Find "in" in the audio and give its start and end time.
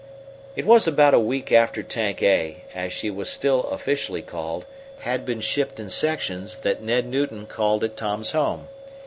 5.79-5.91